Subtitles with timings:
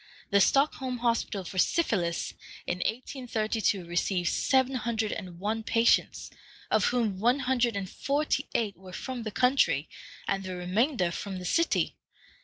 [0.31, 2.31] The Stockholm Hospital for syphilis
[2.65, 6.31] in 1832 received seven hundred and one patients,
[6.71, 9.87] of whom one hundred and forty eight were from the country,
[10.27, 11.97] and the remainder from the city.